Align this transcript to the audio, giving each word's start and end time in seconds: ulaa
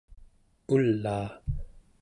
ulaa 0.73 1.27